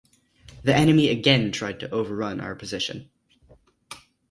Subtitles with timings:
[0.63, 3.11] The enemy again tried to overrun our position.